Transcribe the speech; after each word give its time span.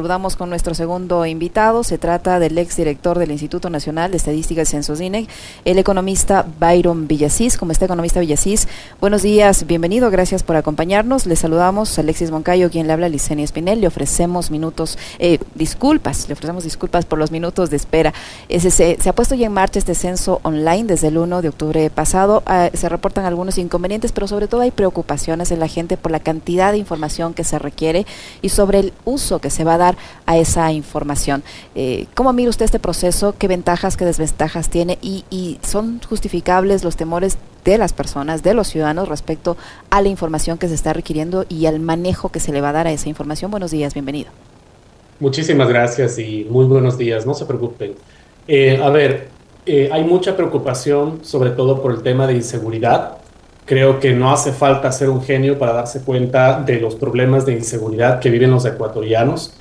Saludamos 0.00 0.36
con 0.36 0.48
nuestro 0.48 0.74
segundo 0.74 1.26
invitado. 1.26 1.82
Se 1.82 1.98
trata 1.98 2.38
del 2.38 2.56
exdirector 2.56 3.18
del 3.18 3.32
Instituto 3.32 3.68
Nacional 3.68 4.12
de 4.12 4.18
Estadística 4.18 4.62
y 4.62 4.64
Censos 4.64 5.00
INE, 5.00 5.26
el 5.64 5.76
economista 5.76 6.46
Byron 6.60 7.08
Villasís. 7.08 7.58
Como 7.58 7.72
está, 7.72 7.86
economista 7.86 8.20
Villasís? 8.20 8.68
Buenos 9.00 9.22
días, 9.22 9.66
bienvenido, 9.66 10.08
gracias 10.12 10.44
por 10.44 10.54
acompañarnos. 10.54 11.26
Le 11.26 11.34
saludamos 11.34 11.98
Alexis 11.98 12.30
Moncayo, 12.30 12.70
quien 12.70 12.86
le 12.86 12.92
habla 12.92 13.08
Licenia 13.08 13.44
Espinel. 13.44 13.80
Le 13.80 13.88
ofrecemos 13.88 14.52
minutos, 14.52 14.96
eh, 15.18 15.40
disculpas, 15.56 16.28
le 16.28 16.34
ofrecemos 16.34 16.62
disculpas 16.62 17.04
por 17.04 17.18
los 17.18 17.32
minutos 17.32 17.68
de 17.68 17.76
espera. 17.76 18.14
se, 18.48 18.70
se, 18.70 19.08
ha 19.08 19.12
puesto 19.12 19.34
ya 19.34 19.46
en 19.46 19.52
marcha 19.52 19.80
este 19.80 19.96
censo 19.96 20.38
online 20.44 20.84
desde 20.84 21.08
el 21.08 21.18
1 21.18 21.42
de 21.42 21.48
octubre 21.48 21.90
pasado. 21.90 22.44
Ah, 22.46 22.70
se 22.72 22.88
reportan 22.88 23.24
algunos 23.24 23.58
inconvenientes, 23.58 24.12
pero 24.12 24.28
sobre 24.28 24.46
todo 24.46 24.60
hay 24.60 24.70
preocupaciones 24.70 25.50
en 25.50 25.58
la 25.58 25.66
gente 25.66 25.96
por 25.96 26.12
la 26.12 26.20
cantidad 26.20 26.70
de 26.70 26.78
información 26.78 27.34
que 27.34 27.42
se 27.42 27.58
requiere 27.58 28.06
y 28.42 28.50
sobre 28.50 28.78
el 28.78 28.92
uso 29.04 29.40
que 29.40 29.50
se 29.50 29.64
va 29.64 29.74
a 29.74 29.78
dar 29.78 29.87
a 30.26 30.36
esa 30.36 30.72
información. 30.72 31.42
Eh, 31.74 32.06
¿Cómo 32.14 32.32
mira 32.32 32.50
usted 32.50 32.64
este 32.64 32.78
proceso? 32.78 33.34
¿Qué 33.38 33.48
ventajas, 33.48 33.96
qué 33.96 34.04
desventajas 34.04 34.68
tiene? 34.68 34.98
Y, 35.00 35.24
son 35.62 36.00
justificables 36.08 36.84
los 36.84 36.96
temores 36.96 37.38
de 37.64 37.78
las 37.78 37.92
personas, 37.92 38.42
de 38.42 38.54
los 38.54 38.68
ciudadanos 38.68 39.08
respecto 39.08 39.56
a 39.90 40.00
la 40.02 40.08
información 40.08 40.58
que 40.58 40.68
se 40.68 40.74
está 40.74 40.92
requiriendo 40.92 41.44
y 41.48 41.66
al 41.66 41.80
manejo 41.80 42.30
que 42.30 42.40
se 42.40 42.52
le 42.52 42.60
va 42.60 42.70
a 42.70 42.72
dar 42.72 42.86
a 42.86 42.92
esa 42.92 43.08
información. 43.08 43.50
Buenos 43.50 43.70
días, 43.70 43.94
bienvenido. 43.94 44.30
Muchísimas 45.20 45.68
gracias 45.68 46.18
y 46.18 46.46
muy 46.48 46.64
buenos 46.66 46.96
días, 46.96 47.26
no 47.26 47.34
se 47.34 47.44
preocupen. 47.44 47.94
Eh, 48.46 48.80
a 48.82 48.88
ver, 48.88 49.28
eh, 49.66 49.90
hay 49.92 50.02
mucha 50.04 50.34
preocupación, 50.34 51.20
sobre 51.22 51.50
todo 51.50 51.82
por 51.82 51.92
el 51.92 52.02
tema 52.02 52.26
de 52.26 52.34
inseguridad. 52.34 53.18
Creo 53.66 54.00
que 54.00 54.14
no 54.14 54.30
hace 54.32 54.52
falta 54.52 54.90
ser 54.90 55.10
un 55.10 55.22
genio 55.22 55.58
para 55.58 55.74
darse 55.74 56.00
cuenta 56.00 56.62
de 56.62 56.80
los 56.80 56.94
problemas 56.94 57.44
de 57.44 57.52
inseguridad 57.52 58.18
que 58.18 58.30
viven 58.30 58.50
los 58.50 58.64
ecuatorianos. 58.64 59.52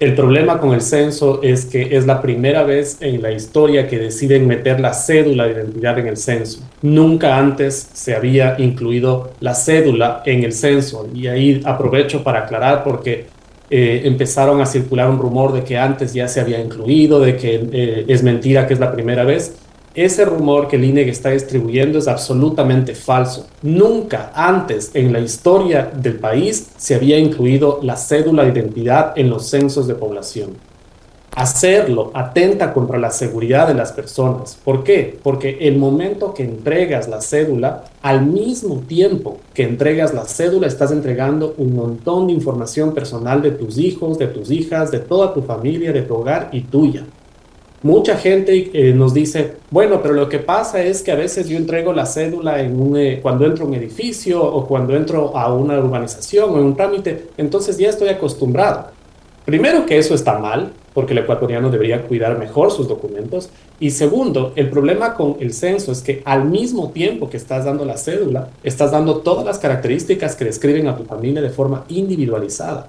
El 0.00 0.14
problema 0.14 0.58
con 0.58 0.72
el 0.72 0.80
censo 0.80 1.40
es 1.42 1.66
que 1.66 1.94
es 1.94 2.06
la 2.06 2.22
primera 2.22 2.62
vez 2.62 2.96
en 3.02 3.20
la 3.20 3.32
historia 3.32 3.86
que 3.86 3.98
deciden 3.98 4.46
meter 4.46 4.80
la 4.80 4.94
cédula 4.94 5.44
de 5.44 5.52
identidad 5.52 5.98
en 5.98 6.06
el 6.06 6.16
censo. 6.16 6.66
Nunca 6.80 7.36
antes 7.36 7.90
se 7.92 8.14
había 8.14 8.56
incluido 8.58 9.32
la 9.40 9.54
cédula 9.54 10.22
en 10.24 10.42
el 10.42 10.54
censo. 10.54 11.06
Y 11.14 11.26
ahí 11.26 11.60
aprovecho 11.66 12.24
para 12.24 12.44
aclarar 12.44 12.82
porque 12.82 13.26
eh, 13.68 14.00
empezaron 14.06 14.62
a 14.62 14.66
circular 14.66 15.10
un 15.10 15.18
rumor 15.18 15.52
de 15.52 15.64
que 15.64 15.76
antes 15.76 16.14
ya 16.14 16.28
se 16.28 16.40
había 16.40 16.58
incluido, 16.58 17.20
de 17.20 17.36
que 17.36 17.68
eh, 17.70 18.04
es 18.08 18.22
mentira 18.22 18.66
que 18.66 18.72
es 18.72 18.80
la 18.80 18.92
primera 18.92 19.24
vez. 19.24 19.54
Ese 19.94 20.24
rumor 20.24 20.68
que 20.68 20.76
el 20.76 20.84
INEG 20.84 21.08
está 21.08 21.30
distribuyendo 21.30 21.98
es 21.98 22.06
absolutamente 22.06 22.94
falso. 22.94 23.48
Nunca 23.62 24.30
antes 24.36 24.92
en 24.94 25.12
la 25.12 25.18
historia 25.18 25.90
del 25.92 26.14
país 26.20 26.70
se 26.76 26.94
había 26.94 27.18
incluido 27.18 27.80
la 27.82 27.96
cédula 27.96 28.44
de 28.44 28.50
identidad 28.50 29.14
en 29.16 29.28
los 29.28 29.48
censos 29.48 29.88
de 29.88 29.96
población. 29.96 30.50
Hacerlo 31.34 32.12
atenta 32.14 32.72
contra 32.72 33.00
la 33.00 33.10
seguridad 33.10 33.66
de 33.66 33.74
las 33.74 33.90
personas. 33.90 34.56
¿Por 34.64 34.84
qué? 34.84 35.18
Porque 35.24 35.58
el 35.60 35.76
momento 35.76 36.34
que 36.34 36.44
entregas 36.44 37.08
la 37.08 37.20
cédula, 37.20 37.84
al 38.00 38.24
mismo 38.24 38.82
tiempo 38.86 39.38
que 39.54 39.64
entregas 39.64 40.14
la 40.14 40.24
cédula, 40.24 40.68
estás 40.68 40.92
entregando 40.92 41.54
un 41.58 41.74
montón 41.74 42.28
de 42.28 42.32
información 42.32 42.94
personal 42.94 43.42
de 43.42 43.50
tus 43.50 43.76
hijos, 43.76 44.18
de 44.18 44.28
tus 44.28 44.52
hijas, 44.52 44.92
de 44.92 45.00
toda 45.00 45.34
tu 45.34 45.42
familia, 45.42 45.92
de 45.92 46.02
tu 46.02 46.14
hogar 46.14 46.48
y 46.52 46.60
tuya. 46.60 47.04
Mucha 47.82 48.18
gente 48.18 48.70
eh, 48.74 48.92
nos 48.92 49.14
dice, 49.14 49.54
bueno, 49.70 50.02
pero 50.02 50.12
lo 50.12 50.28
que 50.28 50.38
pasa 50.38 50.82
es 50.82 51.02
que 51.02 51.12
a 51.12 51.14
veces 51.14 51.48
yo 51.48 51.56
entrego 51.56 51.94
la 51.94 52.04
cédula 52.04 52.62
eh, 52.62 53.20
cuando 53.22 53.46
entro 53.46 53.64
a 53.64 53.68
un 53.68 53.74
edificio 53.74 54.44
o 54.44 54.66
cuando 54.66 54.94
entro 54.94 55.34
a 55.34 55.50
una 55.54 55.78
urbanización 55.78 56.50
o 56.50 56.58
en 56.58 56.64
un 56.64 56.76
trámite, 56.76 57.28
entonces 57.38 57.78
ya 57.78 57.88
estoy 57.88 58.10
acostumbrado. 58.10 58.88
Primero 59.46 59.86
que 59.86 59.96
eso 59.96 60.14
está 60.14 60.38
mal, 60.38 60.72
porque 60.92 61.14
el 61.14 61.20
ecuatoriano 61.20 61.70
debería 61.70 62.02
cuidar 62.02 62.38
mejor 62.38 62.70
sus 62.70 62.86
documentos. 62.86 63.48
Y 63.78 63.90
segundo, 63.92 64.52
el 64.56 64.68
problema 64.68 65.14
con 65.14 65.36
el 65.40 65.54
censo 65.54 65.90
es 65.92 66.02
que 66.02 66.20
al 66.26 66.44
mismo 66.44 66.90
tiempo 66.90 67.30
que 67.30 67.38
estás 67.38 67.64
dando 67.64 67.86
la 67.86 67.96
cédula, 67.96 68.50
estás 68.62 68.90
dando 68.90 69.18
todas 69.18 69.46
las 69.46 69.58
características 69.58 70.36
que 70.36 70.44
describen 70.44 70.86
a 70.88 70.96
tu 70.96 71.04
familia 71.04 71.40
de 71.40 71.50
forma 71.50 71.84
individualizada. 71.88 72.88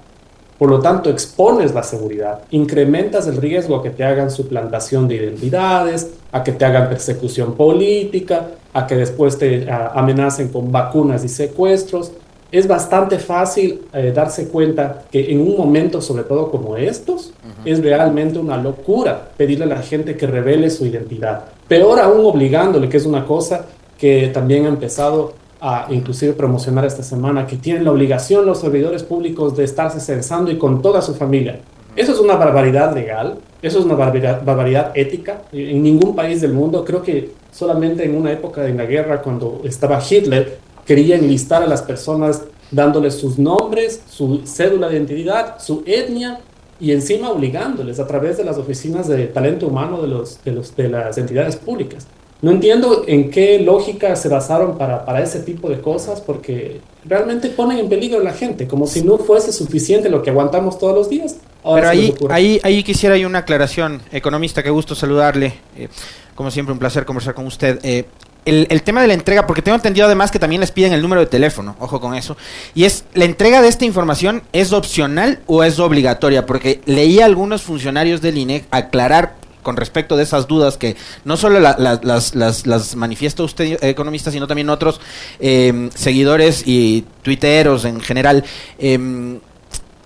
Por 0.62 0.70
lo 0.70 0.80
tanto, 0.80 1.10
expones 1.10 1.74
la 1.74 1.82
seguridad, 1.82 2.44
incrementas 2.52 3.26
el 3.26 3.38
riesgo 3.38 3.78
a 3.78 3.82
que 3.82 3.90
te 3.90 4.04
hagan 4.04 4.30
suplantación 4.30 5.08
de 5.08 5.16
identidades, 5.16 6.12
a 6.32 6.44
que 6.44 6.52
te 6.52 6.64
hagan 6.64 6.88
persecución 6.88 7.56
política, 7.56 8.46
a 8.72 8.86
que 8.86 8.96
después 8.96 9.40
te 9.40 9.68
amenacen 9.68 10.50
con 10.50 10.72
vacunas 10.72 11.26
y 11.26 11.30
secuestros. 11.30 12.12
Es 12.52 12.68
bastante 12.68 13.18
fácil 13.18 13.86
eh, 13.92 14.12
darse 14.14 14.50
cuenta 14.50 15.06
que 15.10 15.32
en 15.32 15.42
un 15.42 15.58
momento, 15.58 16.00
sobre 16.00 16.26
todo 16.26 16.52
como 16.52 16.78
estos, 16.78 17.34
es 17.66 17.82
realmente 17.82 18.38
una 18.38 18.58
locura 18.58 19.32
pedirle 19.36 19.66
a 19.66 19.70
la 19.70 19.82
gente 19.82 20.16
que 20.16 20.28
revele 20.28 20.70
su 20.70 20.86
identidad. 20.86 21.46
Peor 21.68 22.00
aún 22.00 22.24
obligándole, 22.24 22.88
que 22.88 22.98
es 22.98 23.08
una 23.08 23.26
cosa 23.26 23.66
que 23.98 24.28
también 24.28 24.68
ha 24.68 24.70
empezado 24.70 25.41
a 25.62 25.88
inclusive 25.92 26.34
promocionar 26.34 26.86
esta 26.86 27.04
semana, 27.04 27.46
que 27.46 27.56
tienen 27.56 27.84
la 27.84 27.92
obligación 27.92 28.46
los 28.46 28.60
servidores 28.60 29.04
públicos 29.04 29.56
de 29.56 29.64
estarse 29.64 30.00
censando 30.00 30.50
y 30.52 30.58
con 30.58 30.82
toda 30.82 31.02
su 31.02 31.14
familia. 31.14 31.60
Eso 31.96 32.14
es 32.14 32.20
una 32.20 32.36
barbaridad 32.36 32.96
legal, 32.96 33.38
eso 33.62 33.80
es 33.80 33.86
una 33.86 33.96
barbaridad, 33.96 34.44
barbaridad 34.44 34.92
ética. 34.96 35.44
En 35.52 35.84
ningún 35.84 36.16
país 36.16 36.42
del 36.42 36.54
mundo, 36.54 36.84
creo 36.84 37.04
que 37.04 37.32
solamente 37.52 38.04
en 38.04 38.16
una 38.16 38.32
época 38.32 38.62
de 38.62 38.74
la 38.74 38.86
guerra, 38.86 39.22
cuando 39.22 39.62
estaba 39.64 40.02
Hitler, 40.02 40.58
querían 40.86 41.28
listar 41.28 41.62
a 41.62 41.68
las 41.68 41.84
personas 41.84 42.44
dándoles 42.72 43.16
sus 43.16 43.38
nombres, 43.38 44.02
su 44.10 44.42
cédula 44.46 44.90
de 44.90 44.96
identidad, 44.96 45.60
su 45.60 45.84
etnia 45.86 46.40
y 46.80 46.92
encima 46.92 47.30
obligándoles 47.30 48.00
a 48.00 48.08
través 48.08 48.38
de 48.38 48.46
las 48.46 48.58
oficinas 48.58 49.08
de 49.08 49.28
talento 49.28 49.68
humano 49.68 50.02
de, 50.02 50.08
los, 50.08 50.44
de, 50.44 50.52
los, 50.54 50.76
de 50.76 50.90
las 50.90 51.18
entidades 51.18 51.56
públicas. 51.58 52.08
No 52.42 52.52
entiendo 52.52 53.04
en 53.08 53.30
qué 53.30 53.60
lógica 53.60 54.16
se 54.16 54.28
basaron 54.28 54.78
para, 54.78 55.06
para, 55.06 55.22
ese 55.22 55.42
tipo 55.42 55.70
de 55.70 55.80
cosas, 55.80 56.22
porque 56.22 56.82
realmente 57.06 57.50
ponen 57.50 57.78
en 57.78 57.88
peligro 57.88 58.20
a 58.20 58.24
la 58.24 58.34
gente, 58.34 58.68
como 58.68 58.88
si 58.88 59.04
no 59.04 59.20
fuese 59.20 59.54
suficiente 59.54 60.10
lo 60.10 60.24
que 60.24 60.32
aguantamos 60.32 60.80
todos 60.80 60.96
los 60.96 61.10
días. 61.10 61.36
Pero 61.64 61.88
ahí, 61.88 62.14
ahí, 62.32 62.60
ahí 62.64 62.84
quisiera 62.84 63.16
una 63.28 63.40
aclaración, 63.40 64.02
economista, 64.12 64.64
qué 64.64 64.72
gusto 64.72 64.96
saludarle. 64.96 65.54
Eh, 65.78 65.88
como 66.34 66.50
siempre, 66.50 66.74
un 66.74 66.80
placer 66.80 67.06
conversar 67.06 67.36
con 67.36 67.46
usted. 67.46 67.80
Eh, 67.84 68.06
el, 68.46 68.66
el, 68.72 68.82
tema 68.82 69.02
de 69.04 69.08
la 69.08 69.14
entrega, 69.14 69.46
porque 69.46 69.62
tengo 69.62 69.76
entendido 69.76 70.08
además 70.08 70.32
que 70.32 70.40
también 70.40 70.62
les 70.62 70.72
piden 70.72 70.94
el 70.94 71.04
número 71.04 71.22
de 71.22 71.28
teléfono, 71.28 71.76
ojo 71.80 72.02
con 72.02 72.16
eso, 72.16 72.36
y 72.74 72.86
es, 72.86 73.06
¿la 73.14 73.26
entrega 73.26 73.62
de 73.62 73.68
esta 73.68 73.86
información 73.86 74.42
es 74.52 74.74
opcional 74.74 75.42
o 75.46 75.64
es 75.64 75.78
obligatoria? 75.78 76.48
Porque 76.48 76.82
leí 76.86 77.20
a 77.20 77.26
algunos 77.26 77.62
funcionarios 77.62 78.20
del 78.22 78.40
INE 78.40 78.66
aclarar 78.72 79.36
con 79.62 79.78
respecto 79.78 80.18
de 80.18 80.24
esas 80.24 80.48
dudas 80.48 80.78
que 80.78 80.96
no 81.26 81.38
solo 81.38 81.60
las, 81.60 82.36
las, 82.36 82.96
manifiesta 82.96 83.44
usted, 83.44 83.84
economista, 83.84 84.32
sino 84.32 84.48
también 84.48 84.70
otros 84.70 85.02
em, 85.40 85.90
seguidores 85.92 86.64
y 86.66 87.06
tuiteros 87.22 87.86
en 87.86 88.02
general. 88.02 88.44
Em, 88.80 89.40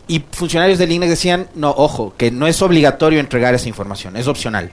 y 0.07 0.23
funcionarios 0.31 0.77
del 0.77 0.91
INE 0.91 1.07
decían, 1.07 1.47
no, 1.55 1.71
ojo, 1.71 2.13
que 2.17 2.31
no 2.31 2.47
es 2.47 2.61
obligatorio 2.61 3.19
entregar 3.19 3.55
esa 3.55 3.67
información, 3.67 4.15
es 4.17 4.27
opcional. 4.27 4.71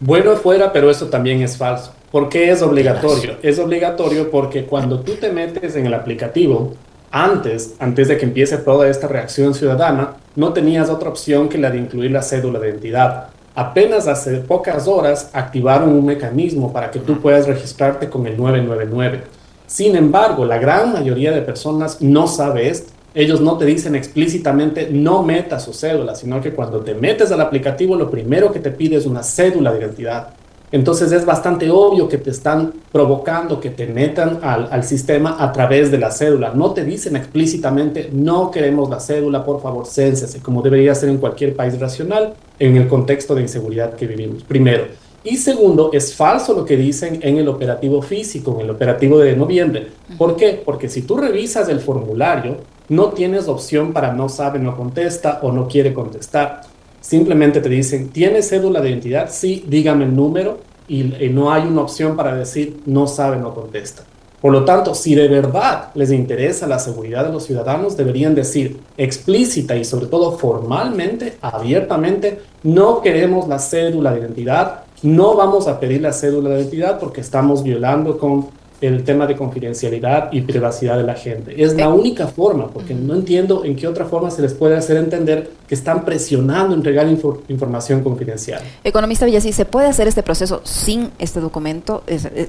Bueno 0.00 0.36
fuera, 0.36 0.72
pero 0.72 0.90
eso 0.90 1.06
también 1.06 1.40
es 1.42 1.56
falso. 1.56 1.94
¿Por 2.10 2.28
qué 2.28 2.50
es 2.50 2.62
obligatorio? 2.62 3.38
Es 3.42 3.58
obligatorio 3.58 4.30
porque 4.30 4.64
cuando 4.64 5.00
tú 5.00 5.14
te 5.14 5.32
metes 5.32 5.74
en 5.76 5.86
el 5.86 5.94
aplicativo, 5.94 6.74
antes, 7.10 7.74
antes 7.78 8.08
de 8.08 8.18
que 8.18 8.24
empiece 8.24 8.58
toda 8.58 8.88
esta 8.88 9.08
reacción 9.08 9.54
ciudadana, 9.54 10.16
no 10.34 10.52
tenías 10.52 10.90
otra 10.90 11.08
opción 11.08 11.48
que 11.48 11.56
la 11.56 11.70
de 11.70 11.78
incluir 11.78 12.10
la 12.10 12.22
cédula 12.22 12.58
de 12.58 12.68
identidad 12.68 13.28
apenas 13.56 14.06
hace 14.06 14.36
pocas 14.36 14.86
horas 14.86 15.30
activaron 15.32 15.88
un 15.88 16.04
mecanismo 16.04 16.72
para 16.72 16.90
que 16.90 17.00
tú 17.00 17.20
puedas 17.20 17.46
registrarte 17.46 18.08
con 18.08 18.26
el 18.26 18.36
999. 18.36 19.22
Sin 19.66 19.96
embargo, 19.96 20.44
la 20.44 20.58
gran 20.58 20.92
mayoría 20.92 21.32
de 21.32 21.40
personas 21.40 22.00
no 22.00 22.28
sabe 22.28 22.68
esto. 22.68 22.92
Ellos 23.14 23.40
no 23.40 23.56
te 23.56 23.64
dicen 23.64 23.96
explícitamente 23.96 24.90
no 24.92 25.22
metas 25.22 25.64
su 25.64 25.72
cédula, 25.72 26.14
sino 26.14 26.40
que 26.42 26.52
cuando 26.52 26.80
te 26.80 26.94
metes 26.94 27.32
al 27.32 27.40
aplicativo 27.40 27.96
lo 27.96 28.10
primero 28.10 28.52
que 28.52 28.60
te 28.60 28.70
pide 28.70 28.96
es 28.96 29.06
una 29.06 29.22
cédula 29.22 29.72
de 29.72 29.80
identidad. 29.80 30.34
Entonces 30.72 31.12
es 31.12 31.24
bastante 31.24 31.70
obvio 31.70 32.08
que 32.08 32.18
te 32.18 32.30
están 32.30 32.72
provocando 32.90 33.60
que 33.60 33.70
te 33.70 33.86
metan 33.86 34.40
al, 34.42 34.84
sistema 34.84 35.36
a 35.38 35.52
través 35.52 35.90
de 35.90 35.98
la 35.98 36.10
cédula. 36.10 36.52
No 36.54 36.72
te 36.72 36.84
dicen 36.84 37.16
explícitamente, 37.16 38.10
no 38.12 38.50
queremos 38.50 38.90
la 38.90 39.00
cédula, 39.00 39.44
por 39.44 39.62
favor, 39.62 39.86
cénsese, 39.86 40.40
como 40.40 40.62
debería 40.62 40.94
ser 40.94 41.08
en 41.08 41.18
cualquier 41.18 41.54
país 41.54 41.78
racional 41.78 42.34
en 42.58 42.76
el 42.76 42.88
contexto 42.88 43.34
de 43.34 43.42
inseguridad 43.42 43.94
que 43.94 44.06
vivimos. 44.06 44.42
Primero. 44.42 44.84
Y 45.22 45.38
segundo, 45.38 45.90
es 45.92 46.14
falso 46.14 46.54
lo 46.54 46.64
que 46.64 46.76
dicen 46.76 47.18
en 47.22 47.36
el 47.38 47.48
operativo 47.48 48.00
físico, 48.00 48.54
en 48.54 48.60
el 48.60 48.70
operativo 48.70 49.18
de 49.18 49.34
noviembre. 49.34 49.88
¿Por 50.16 50.36
qué? 50.36 50.62
Porque 50.64 50.88
si 50.88 51.02
tú 51.02 51.16
revisas 51.16 51.68
el 51.68 51.80
formulario, 51.80 52.58
no 52.88 53.08
tienes 53.08 53.48
opción 53.48 53.92
para 53.92 54.12
no 54.12 54.28
sabe, 54.28 54.60
no 54.60 54.76
contesta 54.76 55.40
o 55.42 55.50
no 55.50 55.66
quiere 55.66 55.92
contestar. 55.92 56.60
Simplemente 57.06 57.60
te 57.60 57.68
dicen, 57.68 58.08
¿tienes 58.08 58.48
cédula 58.48 58.80
de 58.80 58.90
identidad? 58.90 59.30
Sí, 59.30 59.64
dígame 59.68 60.06
el 60.06 60.16
número 60.16 60.58
y, 60.88 61.04
no 61.04 61.52
hay 61.52 61.62
una 61.62 61.82
opción 61.82 62.16
para 62.16 62.34
decir 62.34 62.80
no 62.84 63.06
sabe, 63.06 63.36
no 63.36 63.54
contesta. 63.54 64.02
Por 64.40 64.50
lo 64.50 64.64
tanto, 64.64 64.92
si 64.92 65.14
de 65.14 65.28
verdad 65.28 65.90
les 65.94 66.10
interesa 66.10 66.66
la 66.66 66.80
seguridad 66.80 67.24
de 67.24 67.32
los 67.32 67.44
ciudadanos, 67.44 67.96
deberían 67.96 68.34
decir 68.34 68.80
explícita 68.96 69.76
y 69.76 69.84
sobre 69.84 70.06
todo 70.06 70.36
formalmente, 70.36 71.38
abiertamente, 71.42 72.40
no 72.64 73.00
queremos 73.02 73.46
la 73.46 73.60
cédula 73.60 74.12
de 74.12 74.22
identidad, 74.22 74.80
no 75.02 75.36
vamos 75.36 75.68
a 75.68 75.78
pedir 75.78 76.00
la 76.00 76.12
cédula 76.12 76.50
de 76.50 76.62
identidad 76.62 76.98
porque 76.98 77.20
estamos 77.20 77.62
violando 77.62 78.18
con 78.18 78.48
el 78.80 79.04
tema 79.04 79.26
de 79.26 79.36
confidencialidad 79.36 80.30
y 80.32 80.42
privacidad 80.42 80.96
de 80.96 81.04
la 81.04 81.14
gente. 81.14 81.62
Es 81.62 81.74
la 81.74 81.88
única 81.88 82.26
forma, 82.26 82.68
porque 82.68 82.94
no 82.94 83.14
entiendo 83.14 83.64
en 83.64 83.76
qué 83.76 83.88
otra 83.88 84.04
forma 84.04 84.30
se 84.30 84.42
les 84.42 84.54
puede 84.54 84.76
hacer 84.76 84.96
entender 84.96 85.50
que 85.68 85.74
están 85.74 86.04
presionando 86.04 86.74
entregar 86.74 87.08
información 87.48 88.02
confidencial. 88.02 88.60
Economista 88.84 89.24
Villasí, 89.24 89.52
¿se 89.52 89.64
puede 89.64 89.88
hacer 89.88 90.08
este 90.08 90.22
proceso 90.22 90.60
sin 90.64 91.10
este 91.18 91.40
documento? 91.40 92.02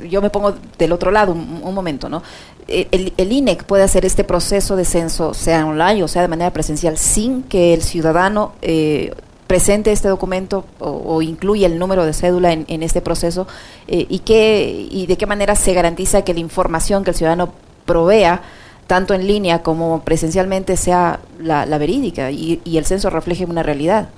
yo 0.09 0.21
me 0.21 0.29
pongo 0.29 0.53
del 0.77 0.91
otro 0.91 1.11
lado 1.11 1.33
un, 1.33 1.73
momento, 1.73 2.09
¿no? 2.09 2.23
El, 2.67 3.13
el, 3.15 3.31
INEC 3.31 3.63
puede 3.63 3.83
hacer 3.83 4.05
este 4.05 4.23
proceso 4.23 4.75
de 4.75 4.85
censo, 4.85 5.33
sea 5.33 5.65
online 5.65 6.03
o 6.03 6.07
sea 6.07 6.21
de 6.21 6.27
manera 6.27 6.51
presencial, 6.51 6.97
sin 6.97 7.43
que 7.43 7.73
el 7.73 7.81
ciudadano 7.81 8.53
eh, 8.61 9.11
presente 9.47 9.91
este 9.91 10.09
documento 10.09 10.65
o, 10.79 11.21
incluye 11.21 11.65
el 11.65 11.79
número 11.79 12.05
de 12.05 12.13
cédula 12.13 12.51
en, 12.51 12.83
este 12.83 13.01
proceso 13.01 13.47
eh, 13.87 14.05
y, 14.09 14.19
qué, 14.19 14.87
y 14.91 15.07
de 15.07 15.17
qué 15.17 15.25
manera 15.25 15.55
se 15.55 15.73
garantiza 15.73 16.23
que 16.23 16.33
la 16.33 16.41
información 16.41 17.03
que 17.03 17.11
el 17.11 17.15
ciudadano 17.15 17.53
provea 17.85 18.41
tanto 18.87 19.13
en 19.13 19.27
línea 19.27 19.63
como 19.63 20.01
presencialmente 20.03 20.77
sea 20.77 21.19
la, 21.39 21.65
verídica 21.77 22.31
y, 22.31 22.61
el 22.65 22.85
censo 22.85 23.09
refleje 23.09 23.45
una 23.45 23.63
realidad. 23.63 24.09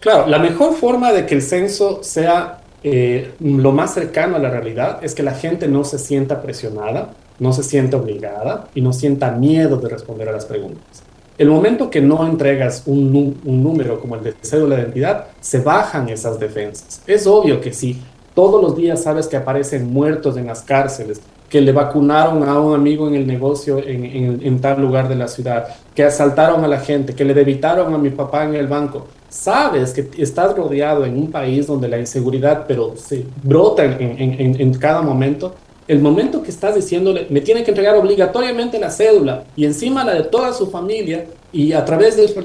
Claro, 0.00 0.26
la 0.26 0.38
mejor 0.38 0.74
forma 0.74 1.12
de 1.12 1.26
que 1.26 1.34
el 1.34 1.42
censo 1.42 2.02
sea 2.02 2.60
eh, 2.82 3.32
lo 3.40 3.72
más 3.72 3.94
cercano 3.94 4.36
a 4.36 4.38
la 4.38 4.50
realidad 4.50 4.98
es 5.02 5.14
que 5.14 5.22
la 5.22 5.32
gente 5.32 5.66
no 5.66 5.82
se 5.82 5.98
sienta 5.98 6.42
presionada, 6.42 7.10
no 7.38 7.52
se 7.52 7.62
sienta 7.62 7.96
obligada 7.96 8.68
y 8.74 8.82
no 8.82 8.92
sienta 8.92 9.32
miedo 9.32 9.78
de 9.78 9.88
responder 9.88 10.28
a 10.28 10.32
las 10.32 10.44
preguntas. 10.44 11.02
El 11.38 11.50
momento 11.50 11.90
que 11.90 12.00
no 12.00 12.26
entregas 12.26 12.84
un, 12.86 13.40
número 13.44 14.00
como 14.00 14.16
el 14.16 14.22
de 14.22 14.34
cédula 14.40 14.76
de 14.76 14.82
identidad, 14.82 15.26
se 15.40 15.60
bajan 15.60 16.08
esas 16.08 16.40
defensas. 16.40 17.02
Es 17.06 17.26
obvio 17.26 17.60
que 17.60 17.74
sí. 17.74 18.00
Todos 18.34 18.62
los 18.62 18.74
días 18.74 19.02
sabes 19.02 19.26
que 19.26 19.36
aparecen 19.36 19.92
muertos 19.92 20.38
en 20.38 20.46
las 20.46 20.62
cárceles, 20.62 21.20
que 21.50 21.60
le 21.60 21.72
vacunaron 21.72 22.42
a 22.48 22.58
un 22.58 22.74
amigo 22.74 23.06
en 23.08 23.14
el 23.14 23.26
negocio 23.26 23.78
en, 23.78 24.60
tal 24.60 24.80
lugar 24.80 25.08
de 25.08 25.16
la 25.16 25.28
ciudad, 25.28 25.68
que 25.94 26.04
asaltaron 26.04 26.64
a 26.64 26.68
la 26.68 26.80
gente, 26.80 27.14
que 27.14 27.24
le 27.24 27.34
debitaron 27.34 27.94
a 27.94 27.98
mi 27.98 28.10
papá 28.10 28.44
en 28.44 28.54
el 28.54 28.66
banco. 28.66 29.06
Sabes 29.28 29.92
que 29.92 30.08
estás 30.22 30.56
rodeado 30.56 31.04
en 31.04 31.18
un 31.18 31.30
país 31.30 31.66
donde 31.66 31.88
la 31.88 31.98
inseguridad, 31.98 32.64
pero 32.66 32.94
se 32.96 33.24
brota 33.42 33.84
en 33.84 34.74
cada 34.74 35.02
momento 35.02 35.54
el 35.88 36.00
momento 36.00 36.42
que 36.42 36.50
estás 36.50 36.74
diciéndole, 36.74 37.26
me 37.30 37.40
tiene 37.40 37.62
que 37.62 37.70
entregar 37.70 37.96
obligatoriamente 37.96 38.78
la 38.78 38.90
cédula 38.90 39.44
y 39.56 39.64
encima 39.64 40.04
la 40.04 40.14
de 40.14 40.24
toda 40.24 40.52
su 40.52 40.68
familia 40.68 41.26
y 41.52 41.72
a 41.72 41.84
través 41.84 42.16
de 42.16 42.24
eso 42.24 42.40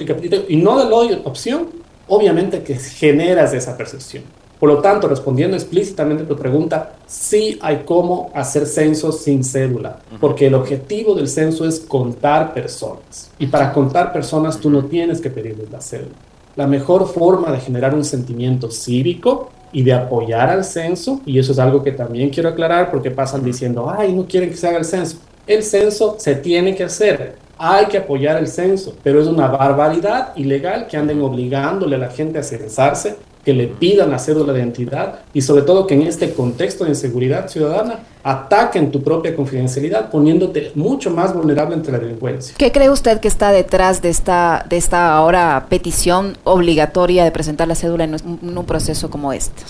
y 0.48 0.56
no 0.58 0.78
de 0.78 0.90
la 0.90 1.18
opción, 1.24 1.70
obviamente 2.08 2.62
que 2.62 2.76
generas 2.76 3.54
esa 3.54 3.76
percepción. 3.76 4.24
Por 4.60 4.70
lo 4.70 4.78
tanto, 4.78 5.08
respondiendo 5.08 5.58
explícitamente 5.58 6.22
a 6.22 6.28
tu 6.28 6.38
pregunta, 6.38 6.94
sí 7.08 7.58
hay 7.62 7.82
cómo 7.84 8.30
hacer 8.36 8.68
censos 8.68 9.22
sin 9.22 9.44
cédula, 9.44 9.98
porque 10.20 10.46
el 10.46 10.54
objetivo 10.54 11.16
del 11.16 11.28
censo 11.28 11.66
es 11.66 11.80
contar 11.80 12.54
personas. 12.54 13.32
Y 13.40 13.48
para 13.48 13.74
contar 13.74 14.14
personas 14.14 14.60
tú 14.60 14.70
no 14.70 14.86
tienes 14.86 15.20
que 15.20 15.32
pedirles 15.32 15.72
la 15.72 15.82
cédula. 15.82 16.16
La 16.56 16.68
mejor 16.68 17.08
forma 17.08 17.52
de 17.52 17.60
generar 17.60 17.96
un 17.96 18.06
sentimiento 18.06 18.70
cívico 18.70 19.50
y 19.72 19.84
de 19.84 19.94
apoyar 19.94 20.50
al 20.50 20.64
censo, 20.64 21.22
y 21.26 21.40
eso 21.40 21.52
es 21.52 21.60
algo 21.60 21.84
que 21.84 21.92
también 21.92 22.30
quiero 22.30 22.50
aclarar 22.50 22.92
porque 22.92 23.12
pasan 23.12 23.44
diciendo, 23.44 23.94
ay, 23.96 24.14
no 24.14 24.26
quieren 24.26 24.50
que 24.50 24.58
se 24.58 24.68
haga 24.68 24.78
el 24.78 24.86
censo. 24.86 25.18
El 25.48 25.64
censo 25.64 26.16
se 26.20 26.36
tiene 26.36 26.76
que 26.76 26.84
hacer, 26.84 27.36
hay 27.58 27.86
que 27.86 27.98
apoyar 27.98 28.38
el 28.38 28.48
censo, 28.48 28.96
pero 29.04 29.22
es 29.22 29.28
una 29.28 29.48
barbaridad 29.48 30.36
ilegal 30.36 30.88
que 30.88 30.98
anden 30.98 31.22
obligándole 31.22 31.96
a 31.96 32.00
la 32.00 32.10
gente 32.10 32.40
a 32.40 32.44
censarse 32.44 33.16
que 33.44 33.54
le 33.54 33.68
pidan 33.68 34.12
la 34.12 34.20
cédula 34.20 34.54
de 34.54 34.60
identidad 34.60 35.20
y 35.34 35.42
sobre 35.42 35.64
todo 35.64 35.88
que 35.88 35.96
en 35.96 36.04
este 36.04 36.34
contexto 36.34 36.84
de 36.84 36.92
inseguridad 36.92 37.48
ciudadana 37.50 38.00
ataquen 38.24 38.92
tu 38.92 39.02
propia 39.02 39.36
confidencialidad 39.36 40.12
poniéndote 40.12 40.72
mucho 40.76 41.10
más 41.10 41.34
vulnerable 41.34 41.76
ante 41.76 41.92
la 41.92 41.98
delincuencia. 41.98 42.56
¿Qué 42.58 42.72
cree 42.72 42.90
usted 42.90 43.20
que 43.20 43.28
está 43.28 43.52
detrás 43.52 44.02
de 44.02 44.10
esta, 44.10 44.66
de 44.70 44.78
esta 44.78 45.16
ahora 45.16 45.66
petición 45.70 46.38
obligatoria 46.44 47.24
de 47.24 47.32
presentar 47.32 47.68
la 47.68 47.76
cédula 47.76 48.04
en 48.04 48.16
un, 48.24 48.66
proceso 48.66 49.10
como 49.10 49.34
este? 49.34 49.64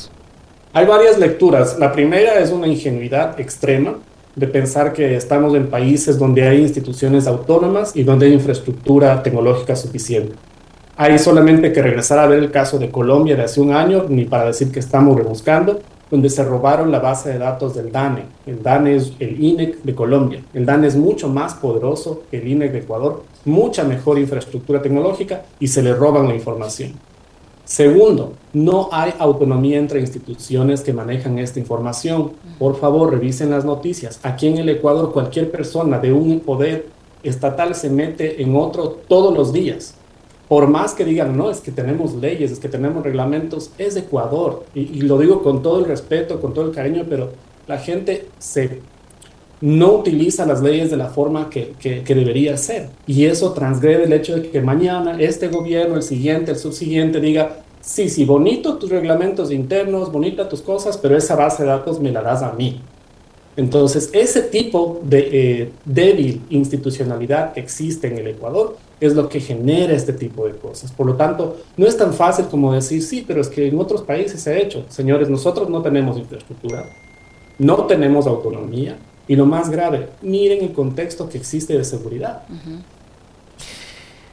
Hay 0.73 0.85
varias 0.85 1.18
lecturas. 1.18 1.77
La 1.79 1.91
primera 1.91 2.39
es 2.39 2.51
una 2.51 2.68
ingenuidad 2.68 3.39
extrema 3.39 3.95
de 4.35 4.47
pensar 4.47 4.94
que 4.94 5.15
estamos 5.15 5.53
en 5.56 5.69
países 5.69 6.18
donde 6.18 6.47
hay 6.47 6.62
instituciones 6.62 7.27
autónomas 7.27 7.95
y 7.95 8.03
donde 8.03 8.27
hay 8.27 8.33
infraestructura 8.33 9.21
tecnológica 9.23 9.75
suficiente. 9.75 10.35
Hay 10.97 11.17
solamente 11.19 11.71
que 11.71 11.81
regresar 11.81 12.19
a 12.19 12.27
ver 12.27 12.39
el 12.39 12.51
caso 12.51 12.77
de 12.77 12.91
Colombia 12.91 13.35
de 13.35 13.43
hace 13.43 13.61
un 13.61 13.73
año, 13.73 14.05
ni 14.09 14.25
para 14.25 14.45
decir 14.45 14.71
que 14.71 14.79
estamos 14.79 15.15
rebuscando, 15.15 15.79
donde 16.09 16.29
se 16.29 16.43
robaron 16.43 16.91
la 16.91 16.99
base 16.99 17.29
de 17.29 17.39
datos 17.39 17.73
del 17.73 17.91
DANE. 17.91 18.25
El 18.45 18.61
DANE 18.61 18.97
es 18.97 19.13
el 19.19 19.41
INEC 19.41 19.81
de 19.83 19.95
Colombia. 19.95 20.43
El 20.53 20.65
DANE 20.65 20.88
es 20.88 20.97
mucho 20.97 21.29
más 21.29 21.53
poderoso 21.53 22.23
que 22.29 22.39
el 22.39 22.47
INEC 22.49 22.73
de 22.73 22.79
Ecuador, 22.79 23.23
mucha 23.45 23.85
mejor 23.85 24.19
infraestructura 24.19 24.81
tecnológica 24.81 25.45
y 25.59 25.67
se 25.69 25.81
le 25.81 25.93
roban 25.93 26.27
la 26.27 26.35
información. 26.35 26.91
Segundo, 27.63 28.33
no 28.51 28.89
hay 28.91 29.13
autonomía 29.17 29.77
entre 29.77 30.01
instituciones 30.01 30.81
que 30.81 30.91
manejan 30.91 31.39
esta 31.39 31.59
información. 31.59 32.33
Por 32.59 32.77
favor, 32.77 33.11
revisen 33.11 33.51
las 33.51 33.63
noticias. 33.63 34.19
Aquí 34.23 34.47
en 34.47 34.57
el 34.57 34.67
Ecuador 34.67 35.13
cualquier 35.13 35.49
persona 35.49 35.97
de 35.97 36.11
un 36.11 36.41
poder 36.41 36.87
estatal 37.23 37.73
se 37.75 37.89
mete 37.89 38.41
en 38.41 38.57
otro 38.57 38.99
todos 39.07 39.33
los 39.33 39.53
días 39.53 39.95
por 40.51 40.68
más 40.68 40.94
que 40.94 41.06
digan, 41.06 41.38
no, 41.38 41.50
es 41.50 41.62
que 41.62 41.71
tenemos 41.71 42.13
leyes, 42.15 42.51
es 42.51 42.59
que 42.59 42.68
tenemos 42.68 43.06
reglamentos, 43.06 43.71
es 43.77 43.95
Ecuador. 43.95 44.65
Y, 44.75 45.00
lo 45.00 45.18
digo 45.18 45.44
con 45.44 45.62
todo 45.62 45.80
el 45.80 45.86
respeto, 45.86 46.42
con 46.42 46.53
todo 46.53 46.65
el 46.65 46.75
cariño, 46.75 47.06
pero 47.09 47.30
la 47.68 47.77
gente 47.77 48.27
se, 48.38 48.81
no 49.62 49.94
utiliza 49.94 50.45
las 50.45 50.62
leyes 50.62 50.92
de 50.92 50.98
la 50.98 51.07
forma 51.07 51.50
que, 51.50 51.74
que, 51.80 52.03
debería 52.03 52.57
ser. 52.57 52.89
Y 53.07 53.27
eso 53.27 53.53
transgrede 53.53 54.03
el 54.03 54.12
hecho 54.12 54.36
de 54.36 54.50
que 54.50 54.59
mañana 54.59 55.15
este 55.21 55.48
gobierno, 55.48 55.95
el 55.95 56.03
siguiente, 56.03 56.51
el 56.51 56.57
subsiguiente, 56.57 57.21
diga, 57.21 57.59
sí, 57.80 58.09
sí, 58.09 58.25
bonito 58.25 58.75
tus 58.77 58.89
reglamentos 58.89 59.54
internos, 59.54 60.12
bonita 60.12 60.50
tus 60.50 60.62
cosas, 60.62 60.97
pero 60.97 61.15
esa 61.15 61.38
base 61.38 61.63
de 61.63 61.69
datos 61.69 62.01
me 62.01 62.12
la 62.12 62.24
das 62.24 62.44
a 62.44 62.51
mí. 62.51 62.81
Entonces, 63.57 64.09
ese 64.13 64.44
tipo 64.44 65.01
de 65.03 65.30
eh, 65.31 65.71
débil 65.83 66.42
institucionalidad 66.50 67.53
que 67.53 67.59
existe 67.59 68.07
en 68.07 68.18
el 68.18 68.27
Ecuador 68.27 68.77
es 69.01 69.13
lo 69.15 69.27
que 69.27 69.39
genera 69.39 69.94
este 69.94 70.13
tipo 70.13 70.45
de 70.45 70.56
cosas. 70.56 70.92
Por 70.92 71.07
lo 71.07 71.15
tanto, 71.15 71.57
no 71.75 71.86
es 71.86 71.98
tan 71.98 72.13
fácil 72.13 72.45
como 72.45 72.74
decir, 72.74 73.01
sí, 73.03 73.25
pero 73.27 73.42
es 73.42 73.50
que 73.50 73.68
en 73.68 73.78
otros 73.80 74.04
países 74.04 74.42
se 74.42 74.52
ha 74.52 74.57
hecho. 74.57 74.85
Señores, 74.90 75.28
nosotros 75.30 75.69
no 75.69 75.81
tenemos 75.81 76.18
infraestructura, 76.18 76.85
no 77.57 77.85
tenemos 77.85 78.28
autonomía 78.28 78.97
y 79.28 79.35
lo 79.35 79.45
más 79.45 79.69
grave, 79.69 80.09
miren 80.21 80.64
el 80.64 80.71
contexto 80.71 81.28
que 81.28 81.37
existe 81.37 81.78
de 81.78 81.83
seguridad. 81.83 82.44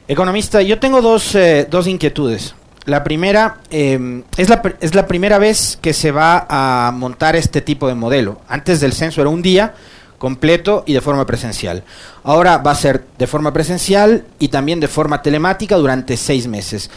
Economista, 0.07 0.61
yo 0.61 0.79
tengo 0.79 1.01
dos, 1.01 1.35
eh, 1.35 1.67
dos 1.69 1.87
inquietudes. 1.87 2.55
La 2.85 3.03
primera, 3.03 3.57
em, 3.69 4.23
es, 4.37 4.49
la, 4.49 4.61
es 4.79 4.95
la 4.95 5.05
primera 5.05 5.37
vez 5.37 5.77
que 5.81 5.93
se 5.93 6.11
va 6.11 6.45
a 6.49 6.91
montar 6.91 7.35
este 7.35 7.61
tipo 7.61 7.87
de 7.87 7.95
modelo. 7.95 8.41
Antes 8.47 8.79
del 8.79 8.93
censo 8.93 9.21
era 9.21 9.29
un 9.29 9.41
día, 9.41 9.73
completo 10.19 10.83
y 10.85 10.93
de 10.93 11.01
forma 11.01 11.25
presencial. 11.25 11.83
Ahora 12.23 12.59
va 12.59 12.71
a 12.71 12.75
ser 12.75 13.05
de 13.17 13.25
forma 13.25 13.51
presencial 13.51 14.25
y 14.37 14.49
también 14.49 14.79
de 14.79 14.87
forma 14.87 15.23
telemática 15.23 15.75
durante 15.77 16.15
seis 16.17 16.45
meses. 16.45 16.91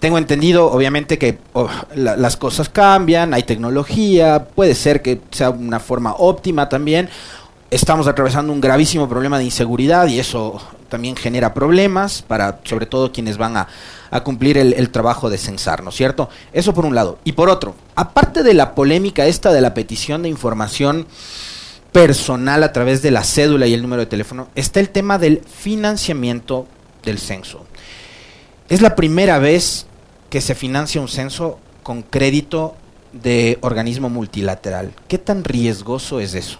Tengo 0.00 0.18
entendido, 0.18 0.70
obviamente, 0.70 1.16
que 1.16 1.38
las 1.94 2.36
cosas 2.36 2.68
cambian, 2.68 3.32
hay 3.32 3.44
tecnología, 3.44 4.46
puede 4.54 4.74
ser 4.74 5.00
que 5.00 5.22
sea 5.30 5.48
una 5.48 5.80
forma 5.80 6.14
óptima 6.18 6.68
también. 6.68 7.08
Estamos 7.70 8.06
atravesando 8.06 8.52
un 8.52 8.60
gravísimo 8.60 9.08
problema 9.08 9.38
de 9.38 9.44
inseguridad 9.44 10.06
y 10.08 10.20
eso 10.20 10.60
también 10.88 11.16
genera 11.16 11.54
problemas 11.54 12.22
para, 12.22 12.60
sobre 12.64 12.86
todo, 12.86 13.12
quienes 13.12 13.38
van 13.38 13.56
a, 13.56 13.68
cumplir 14.24 14.56
el, 14.56 14.72
el, 14.72 14.90
trabajo 14.90 15.28
de 15.28 15.36
censar, 15.36 15.82
¿no 15.82 15.90
es 15.90 15.96
cierto? 15.96 16.30
Eso 16.52 16.72
por 16.72 16.86
un 16.86 16.94
lado. 16.94 17.18
Y 17.24 17.32
por 17.32 17.50
otro, 17.50 17.74
aparte 17.94 18.42
de 18.42 18.54
la 18.54 18.74
polémica 18.74 19.26
esta 19.26 19.52
de 19.52 19.60
la 19.60 19.74
petición 19.74 20.22
de 20.22 20.30
información, 20.30 21.06
personal 21.96 22.62
a 22.62 22.72
través 22.72 23.00
de 23.00 23.10
la 23.10 23.24
cédula 23.24 23.66
y 23.66 23.72
el 23.72 23.80
número 23.80 24.00
de 24.00 24.06
teléfono, 24.06 24.48
está 24.54 24.80
el 24.80 24.90
tema 24.90 25.18
del 25.18 25.40
financiamiento 25.40 26.66
del 27.02 27.18
censo. 27.18 27.64
Es 28.68 28.82
la 28.82 28.94
primera 28.94 29.38
vez 29.38 29.86
que 30.28 30.42
se 30.42 30.54
financia 30.54 31.00
un 31.00 31.08
censo 31.08 31.58
con 31.82 32.02
crédito 32.02 32.76
de 33.14 33.58
organismo 33.62 34.10
multilateral. 34.10 34.92
¿Qué 35.08 35.16
tan 35.16 35.44
riesgoso 35.44 36.20
es 36.20 36.34
eso? 36.34 36.58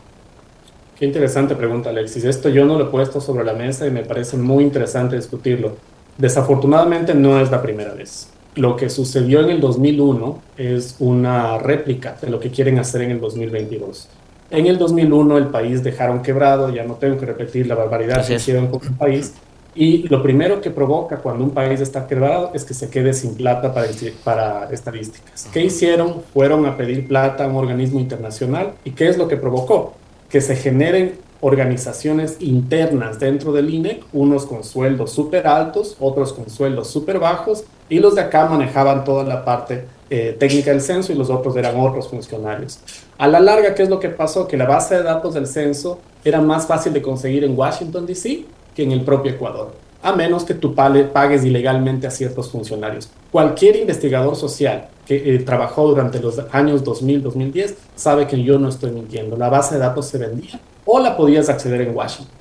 Qué 0.99 1.05
interesante 1.05 1.55
pregunta, 1.55 1.91
Alexis. 1.91 2.25
Esto 2.25 2.49
yo 2.49 2.65
no 2.65 2.79
lo 2.79 2.87
he 2.87 2.91
puesto 2.91 3.21
sobre 3.21 3.45
la 3.45 3.53
mesa 3.53 3.87
y 3.87 3.91
me 3.91 4.03
parece 4.03 4.39
muy 4.39 4.65
interesante 4.65 5.15
discutirlo. 5.15 5.77
Desafortunadamente 6.17 7.15
no 7.15 7.39
es 7.39 7.51
la 7.51 7.61
primera 7.61 7.93
vez. 7.93 8.31
Lo 8.55 8.77
que 8.77 8.89
sucedió 8.89 9.41
en 9.41 9.51
el 9.51 9.61
2001 9.61 10.41
es 10.57 10.97
una 10.99 11.59
réplica 11.59 12.17
de 12.19 12.31
lo 12.31 12.41
que 12.41 12.51
quieren 12.51 12.79
hacer 12.79 13.03
en 13.03 13.11
el 13.11 13.21
2022 13.21 14.09
En 14.49 14.65
el 14.65 14.79
2001 14.79 15.37
el 15.37 15.49
país 15.49 15.83
dejaron 15.83 16.23
quebrado, 16.23 16.75
ya 16.75 16.85
no 16.85 16.95
tengo 16.95 17.19
que 17.19 17.27
repetir 17.27 17.67
la 17.67 17.75
barbaridad 17.75 18.27
que 18.27 18.37
hicieron 18.37 18.69
con 18.69 18.83
el 18.83 18.95
país. 18.95 19.35
Y 19.75 20.09
lo 20.09 20.23
primero 20.23 20.63
que 20.63 20.71
provoca 20.71 21.19
cuando 21.19 21.45
un 21.45 21.51
país 21.51 21.83
está 21.83 22.07
quebrado 22.07 22.53
es 22.55 22.65
que 22.65 22.73
se 22.73 22.89
quede 22.89 23.13
sin 23.13 23.35
plata 23.35 23.75
para, 23.75 23.89
para 24.25 24.71
estadísticas. 24.71 25.47
¿Qué 25.53 25.63
hicieron? 25.63 26.23
Fueron 26.33 26.65
a 26.65 26.79
pedir 26.79 27.07
plata 27.07 27.45
a 27.45 27.49
un 27.49 27.57
organismo 27.57 28.01
internacional. 28.01 28.73
¿Y 28.85 28.93
qué 28.93 29.09
es 29.09 29.19
lo 29.19 29.29
que 29.29 29.37
provocó? 29.37 29.93
Que 30.29 30.41
se 30.41 30.57
generen 30.57 31.19
organizaciones 31.41 32.37
internas 32.41 33.21
dentro 33.21 33.53
del 33.53 33.73
INE, 33.73 34.01
unos 34.13 34.47
con 34.47 34.65
sueldos 34.65 35.13
súper 35.13 35.47
altos, 35.47 35.97
otros 36.01 36.33
con 36.33 36.51
sueldos 36.51 36.89
súper 36.89 37.19
bajos, 37.19 37.65
y 37.89 37.99
los 37.99 38.15
de 38.15 38.23
acá 38.23 38.47
manejaban 38.47 39.05
toda 39.05 39.25
la 39.25 39.45
parte 39.45 39.85
eh, 40.11 40.37
técnica 40.39 40.71
del 40.71 40.81
censo 40.81 41.13
y 41.13 41.17
los 41.17 41.31
otros 41.31 41.57
eran 41.57 41.79
otros 41.79 42.09
funcionarios. 42.09 42.79
A 43.19 43.29
la 43.29 43.41
larga, 43.41 43.75
¿qué 43.75 43.83
es 43.83 43.89
lo 43.89 44.01
que 44.01 44.09
pasó? 44.09 44.47
Que 44.49 44.57
la 44.57 44.67
base 44.67 44.97
de 44.97 45.03
datos 45.03 45.35
del 45.35 45.47
censo 45.47 46.01
era 46.25 46.41
más 46.41 46.67
fácil 46.67 46.93
de 46.93 47.03
conseguir 47.03 47.45
en 47.45 47.57
Washington, 47.57 48.07
D.C. 48.07 48.45
que 48.75 48.83
en 48.83 48.93
el 48.93 49.03
propio 49.03 49.33
Ecuador, 49.33 49.75
a 50.03 50.13
menos 50.13 50.45
que 50.45 50.55
tú 50.55 50.75
pagues 50.75 51.45
ilegalmente 51.45 52.07
a 52.07 52.11
ciertos 52.11 52.51
funcionarios. 52.51 53.09
Cualquier 53.31 53.77
investigador 53.77 54.37
social 54.37 54.89
que 55.07 55.35
eh, 55.35 55.39
trabajó 55.39 55.87
durante 55.89 56.21
los 56.21 56.39
años 56.53 56.85
2000-2010 56.85 57.75
sabe 57.95 58.27
que 58.27 58.43
yo 58.43 58.59
no 58.59 58.69
estoy 58.69 58.91
mintiendo. 58.91 59.37
La 59.37 59.49
base 59.49 59.77
de 59.77 59.81
datos 59.81 60.07
se 60.07 60.19
vendía 60.19 60.61
o 60.85 60.99
la 60.99 61.17
podías 61.17 61.49
acceder 61.49 61.81
en 61.81 61.97
Washington. 61.97 62.37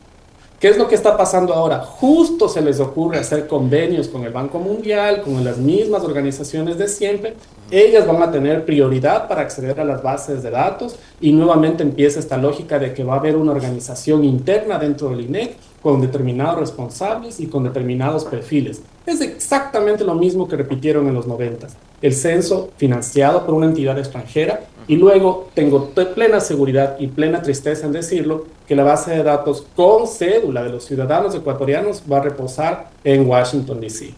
¿Qué 0.59 0.69
es 0.69 0.77
lo 0.77 0.87
que 0.87 0.95
está 0.95 1.17
pasando 1.17 1.53
ahora? 1.53 1.79
Justo 1.79 2.47
se 2.47 2.61
les 2.61 2.79
ocurre 2.79 3.19
hacer 3.19 3.45
convenios 3.45 4.07
con 4.07 4.23
el 4.23 4.31
Banco 4.31 4.57
Mundial, 4.57 5.21
con 5.21 5.43
las 5.43 5.57
mismas 5.57 6.03
organizaciones 6.03 6.77
de 6.77 6.87
siempre. 6.87 7.35
Ellas 7.69 8.07
van 8.07 8.23
a 8.23 8.31
tener 8.31 8.65
prioridad 8.65 9.27
para 9.27 9.41
acceder 9.41 9.79
a 9.79 9.83
las 9.83 10.01
bases 10.01 10.41
de 10.41 10.51
datos 10.51 10.95
y 11.19 11.33
nuevamente 11.33 11.83
empieza 11.83 12.19
esta 12.19 12.37
lógica 12.37 12.79
de 12.79 12.93
que 12.93 13.03
va 13.03 13.15
a 13.15 13.19
haber 13.19 13.35
una 13.35 13.51
organización 13.51 14.23
interna 14.23 14.79
dentro 14.79 15.09
del 15.09 15.21
INEC 15.21 15.55
con 15.85 16.01
determinados 16.01 16.59
responsables 16.59 17.39
y 17.39 17.45
con 17.45 17.63
determinados 17.63 18.25
perfiles. 18.25 18.81
Es 19.05 19.21
exactamente 19.21 20.03
lo 20.03 20.15
mismo 20.15 20.47
que 20.47 20.55
repitieron 20.55 21.07
en 21.07 21.13
los 21.13 21.27
90. 21.27 21.67
El 22.01 22.15
censo 22.15 22.71
financiado 22.75 23.45
por 23.45 23.53
una 23.53 23.67
entidad 23.67 23.99
extranjera 23.99 24.61
y 24.87 24.95
luego 24.95 25.47
tengo 25.53 25.91
plena 25.91 26.39
seguridad 26.39 26.95
y 26.97 27.05
plena 27.05 27.43
tristeza 27.43 27.85
en 27.85 27.91
decirlo 27.91 28.47
que 28.67 28.75
la 28.75 28.83
base 28.83 29.11
de 29.11 29.21
datos 29.21 29.67
con 29.75 30.07
cédula 30.07 30.63
de 30.63 30.71
los 30.71 30.85
ciudadanos 30.85 31.35
ecuatorianos 31.35 32.01
va 32.11 32.17
a 32.17 32.23
reposar 32.23 32.89
en 33.03 33.27
Washington, 33.27 33.79
D.C. 33.79 34.11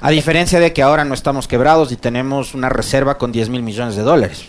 A 0.00 0.10
diferencia 0.10 0.58
de 0.58 0.72
que 0.72 0.82
ahora 0.82 1.04
no 1.04 1.14
estamos 1.14 1.46
quebrados 1.46 1.92
y 1.92 1.96
tenemos 1.96 2.56
una 2.56 2.70
reserva 2.70 3.18
con 3.18 3.30
10 3.30 3.50
mil 3.50 3.62
millones 3.62 3.94
de 3.94 4.02
dólares. 4.02 4.48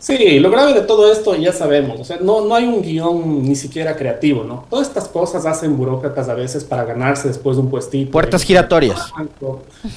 Sí, 0.00 0.40
lo 0.40 0.50
grave 0.50 0.72
de 0.72 0.80
todo 0.80 1.12
esto 1.12 1.36
ya 1.36 1.52
sabemos, 1.52 2.00
o 2.00 2.04
sea, 2.04 2.16
no, 2.22 2.40
no 2.46 2.54
hay 2.54 2.64
un 2.64 2.80
guion 2.80 3.42
ni 3.42 3.54
siquiera 3.54 3.94
creativo, 3.94 4.44
¿no? 4.44 4.64
Todas 4.70 4.88
estas 4.88 5.06
cosas 5.06 5.44
hacen 5.44 5.76
burócratas 5.76 6.26
a 6.30 6.34
veces 6.34 6.64
para 6.64 6.86
ganarse 6.86 7.28
después 7.28 7.58
de 7.58 7.62
un 7.64 7.68
puestito. 7.68 8.10
Puertas 8.10 8.42
giratorias. 8.42 9.12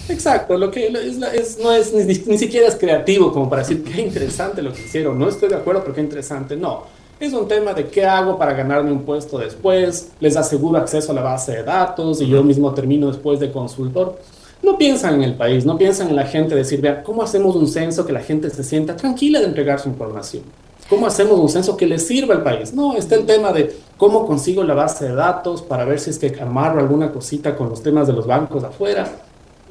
Exacto, 0.09 0.57
lo 0.57 0.69
que 0.69 0.87
es, 0.87 1.57
no 1.57 1.71
es 1.71 1.93
ni, 1.93 2.37
siquiera 2.37 2.67
es 2.67 2.75
creativo 2.75 3.31
como 3.31 3.49
para 3.49 3.61
decir 3.61 3.81
qué 3.81 4.01
interesante 4.01 4.61
lo 4.61 4.73
que 4.73 4.81
hicieron, 4.81 5.17
no 5.17 5.29
estoy 5.29 5.47
de 5.47 5.55
acuerdo, 5.55 5.83
pero 5.83 5.95
qué 5.95 6.01
interesante, 6.01 6.57
no. 6.57 6.83
Es 7.17 7.31
un 7.31 7.47
tema 7.47 7.73
de 7.73 7.87
qué 7.87 8.05
hago 8.05 8.37
para 8.37 8.51
ganarme 8.51 8.91
un 8.91 9.03
puesto 9.03 9.37
después, 9.37 10.09
les 10.19 10.35
aseguro 10.35 10.79
acceso 10.79 11.13
a 11.13 11.15
la 11.15 11.21
base 11.21 11.53
de 11.53 11.63
datos 11.63 12.19
y 12.19 12.27
yo 12.27 12.43
mismo 12.43 12.73
termino 12.73 13.07
después 13.07 13.39
de 13.39 13.53
consultor 13.53 14.19
no 14.63 14.77
piensan 14.77 15.15
en 15.15 15.23
el 15.23 15.35
país, 15.35 15.65
no 15.65 15.77
piensan 15.77 16.09
en 16.09 16.15
la 16.15 16.25
gente, 16.25 16.55
decir, 16.55 16.81
vean, 16.81 17.01
¿cómo 17.03 17.21
hacemos 17.21 17.55
un 17.55 17.67
censo 17.67 18.05
que 18.05 18.13
la 18.13 18.21
gente 18.21 18.49
se 18.49 18.63
sienta 18.63 18.95
tranquila 18.95 19.39
de 19.39 19.45
entregar 19.45 19.79
su 19.79 19.89
información? 19.89 20.43
¿Cómo 20.89 21.05
hacemos 21.05 21.39
un 21.39 21.49
censo 21.49 21.75
que 21.75 21.85
le 21.85 21.99
sirva 21.99 22.35
al 22.35 22.43
país? 22.43 22.73
No, 22.73 22.95
está 22.95 23.15
el 23.15 23.25
tema 23.25 23.51
de 23.51 23.75
cómo 23.97 24.25
consigo 24.25 24.63
la 24.63 24.73
base 24.73 25.05
de 25.05 25.15
datos 25.15 25.61
para 25.61 25.85
ver 25.85 25.99
si 25.99 26.09
es 26.11 26.19
que 26.19 26.41
amarro 26.41 26.79
alguna 26.79 27.11
cosita 27.11 27.55
con 27.55 27.69
los 27.69 27.83
temas 27.83 28.07
de 28.07 28.13
los 28.13 28.25
bancos 28.25 28.63
afuera. 28.63 29.09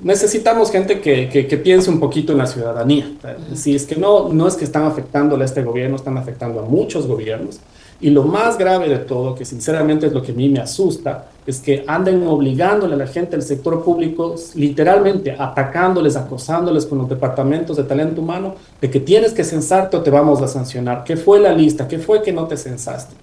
Necesitamos 0.02 0.72
gente 0.72 1.00
que, 1.00 1.28
que, 1.28 1.56
piense 1.58 1.88
un 1.88 2.00
poquito 2.00 2.32
en 2.32 2.38
la 2.38 2.46
ciudadanía. 2.46 3.08
Si 3.54 3.76
es 3.76 3.86
que 3.86 3.94
no, 3.94 4.30
no 4.30 4.48
es 4.48 4.56
que 4.56 4.64
están 4.64 4.84
afectándole 4.84 5.44
a 5.44 5.46
este 5.46 5.62
gobierno, 5.62 5.94
están 5.94 6.18
afectando 6.18 6.60
a 6.60 6.64
muchos 6.64 7.06
gobiernos. 7.06 7.60
Y 8.00 8.10
lo 8.10 8.24
más 8.24 8.58
grave 8.58 8.88
de 8.88 8.98
todo, 8.98 9.36
que 9.36 9.44
sinceramente 9.44 10.08
es 10.08 10.12
lo 10.12 10.20
que 10.20 10.32
a 10.32 10.34
mí 10.34 10.48
me 10.48 10.58
asusta, 10.58 11.26
es 11.46 11.60
que 11.60 11.84
anden 11.86 12.26
obligándole 12.26 12.94
a 12.94 12.96
la 12.96 13.06
gente 13.06 13.32
del 13.32 13.42
sector 13.42 13.84
público, 13.84 14.34
literalmente 14.56 15.36
atacándoles, 15.38 16.16
acosándoles 16.16 16.84
con 16.84 16.98
los 16.98 17.08
departamentos 17.08 17.76
de 17.76 17.84
talento 17.84 18.20
humano, 18.20 18.56
de 18.80 18.90
que 18.90 18.98
tienes 18.98 19.32
que 19.32 19.44
censarte 19.44 19.96
o 19.96 20.02
te 20.02 20.10
vamos 20.10 20.42
a 20.42 20.48
sancionar. 20.48 21.04
¿Qué 21.04 21.16
fue 21.16 21.38
la 21.38 21.52
lista? 21.52 21.86
¿Qué 21.86 22.00
fue 22.00 22.22
que 22.22 22.32
no 22.32 22.48
te 22.48 22.56
censaste? 22.56 23.14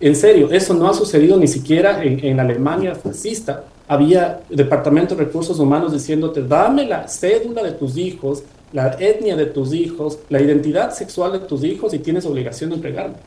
En 0.00 0.16
serio, 0.16 0.50
eso 0.50 0.74
no 0.74 0.88
ha 0.88 0.94
sucedido 0.94 1.36
ni 1.36 1.46
siquiera 1.46 2.02
en, 2.02 2.24
en 2.24 2.40
Alemania 2.40 2.96
fascista. 2.96 3.62
Había 3.86 4.40
departamentos 4.48 5.16
de 5.16 5.24
recursos 5.24 5.58
humanos 5.58 5.92
diciéndote, 5.92 6.42
dame 6.42 6.86
la 6.86 7.06
cédula 7.06 7.62
de 7.62 7.72
tus 7.72 7.96
hijos, 7.96 8.42
la 8.72 8.96
etnia 8.98 9.36
de 9.36 9.46
tus 9.46 9.72
hijos, 9.74 10.18
la 10.30 10.40
identidad 10.40 10.92
sexual 10.92 11.32
de 11.32 11.40
tus 11.40 11.62
hijos 11.64 11.92
y 11.94 11.98
tienes 11.98 12.24
obligación 12.24 12.70
de 12.70 12.76
entregarlos. 12.76 13.18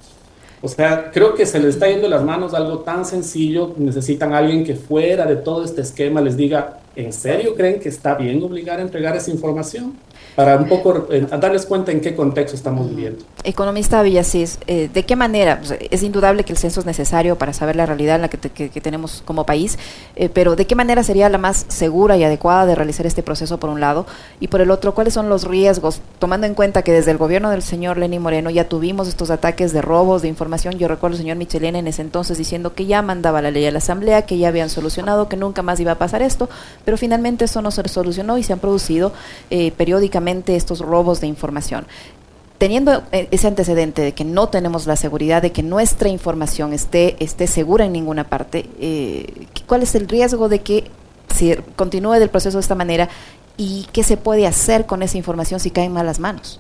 O 0.61 0.67
sea, 0.67 1.11
creo 1.11 1.35
que 1.35 1.45
se 1.45 1.59
les 1.59 1.75
está 1.75 1.87
yendo 1.87 2.09
las 2.09 2.23
manos 2.23 2.55
algo 2.55 2.79
tan 2.79 3.05
sencillo, 3.05 3.73
necesitan 3.77 4.33
a 4.33 4.39
alguien 4.39 4.63
que 4.63 4.75
fuera 4.75 5.25
de 5.27 5.35
todo 5.35 5.63
este 5.63 5.81
esquema 5.81 6.19
les 6.19 6.35
diga, 6.35 6.79
¿en 6.95 7.13
serio 7.13 7.53
creen 7.55 7.79
que 7.79 7.89
está 7.89 8.15
bien 8.15 8.41
obligar 8.41 8.79
a 8.79 8.81
entregar 8.81 9.15
esa 9.15 9.29
información? 9.29 9.93
Para 10.38 10.56
un 10.56 10.70
poco 10.70 11.08
eh, 11.10 11.25
darles 11.39 11.65
cuenta 11.65 11.91
en 11.91 12.00
qué 12.00 12.15
contexto 12.15 12.56
estamos 12.56 12.88
viviendo. 12.88 13.25
Economista 13.44 14.03
Villasís, 14.03 14.60
eh, 14.67 14.88
¿de 14.94 15.03
qué 15.03 15.15
manera? 15.15 15.58
Pues, 15.58 15.79
es 15.89 16.03
indudable 16.03 16.44
que 16.44 16.51
el 16.51 16.60
censo 16.60 16.79
es 16.79 16.86
necesario 16.86 17.39
para 17.39 17.53
saber 17.53 17.75
la 17.75 17.88
realidad 17.88 18.17
en 18.17 18.22
la 18.22 18.27
que, 18.27 18.38
tenemos 18.79 19.24
como 19.25 19.48
país, 19.48 19.79
eh, 20.15 20.29
pero 20.29 20.56
¿de 20.56 20.67
qué 20.67 20.75
manera 20.75 21.01
sería 21.01 21.27
la 21.29 21.39
más 21.39 21.65
segura 21.70 22.17
y 22.17 22.24
adecuada 22.24 22.67
de 22.67 22.75
realizar 22.75 23.08
este 23.08 23.24
proceso 23.24 23.60
por 23.60 23.72
un 23.72 23.79
lado? 23.79 24.06
Y 24.39 24.50
por 24.50 24.62
el 24.62 24.70
otro, 24.70 24.94
¿cuáles 24.94 25.15
son 25.15 25.27
los 25.27 25.44
riesgos? 25.44 26.01
Tomando 26.20 26.46
en 26.46 26.53
cuenta 26.53 26.84
que 26.84 26.91
desde 26.91 27.10
el 27.10 27.17
gobierno 27.17 27.50
del 27.50 27.63
señor 27.63 27.98
Lenín 27.98 28.22
Moreno 28.22 28.51
ya 28.51 28.70
tuvimos 28.70 29.08
estos 29.08 29.32
ataques 29.32 29.74
de 29.74 29.82
robos 29.82 30.22
de 30.22 30.27
información. 30.27 30.77
Yo 30.77 30.88
recuerdo 30.88 31.15
al 31.15 31.22
señor 31.22 31.38
Michelena 31.38 31.79
en 31.79 31.88
ese 31.88 32.03
entonces 32.03 32.38
diciendo 32.38 32.75
que 32.75 32.86
ya 32.86 33.01
mandaba 33.01 33.41
la 33.41 33.50
ley 33.50 33.65
a 33.65 33.72
la 33.72 33.79
Asamblea, 33.79 34.22
que 34.22 34.38
ya 34.38 34.50
habían 34.50 34.70
solucionado, 34.70 35.29
que 35.29 35.36
nunca 35.36 35.63
más 35.63 35.79
iba 35.79 35.94
a 35.94 35.98
pasar 35.98 36.22
esto, 36.22 36.48
pero 36.86 36.96
finalmente 36.96 37.46
eso 37.46 37.63
no 37.63 37.72
se 37.72 37.88
solucionó 37.88 38.38
y 38.38 38.44
se 38.44 38.53
han 38.53 38.60
producido 38.60 39.13
periódicamente 39.50 40.26
estos 40.27 40.79
robos 40.79 41.22
de 41.22 41.27
información. 41.27 41.88
Teniendo 42.57 43.03
eh, 43.12 43.27
ese 43.31 43.48
antecedente 43.48 44.01
de 44.01 44.13
que 44.13 44.25
no 44.25 44.50
tenemos 44.50 44.88
la 44.88 44.96
seguridad 44.96 45.41
de 45.41 45.51
que 45.51 45.63
nuestra 45.63 46.10
información 46.10 46.74
esté, 46.74 47.15
esté 47.24 47.48
segura 47.48 47.86
en 47.86 47.93
ninguna 47.93 48.24
parte, 48.24 48.69
eh, 48.79 49.48
¿cuál 49.67 49.84
es 49.84 49.93
el 49.96 50.07
riesgo 50.07 50.50
de 50.50 50.60
que 50.60 50.86
se 51.36 51.62
continúe 51.75 52.15
el 52.15 52.29
proceso 52.29 52.57
de 52.57 52.62
esta 52.62 52.75
manera 52.75 53.10
y 53.57 53.88
qué 53.91 54.03
se 54.03 54.17
puede 54.17 54.48
hacer 54.48 54.86
con 54.86 55.03
esa 55.03 55.17
información 55.17 55.60
si 55.60 55.69
cae 55.69 55.86
en 55.86 55.93
malas 55.93 56.19
manos? 56.19 56.60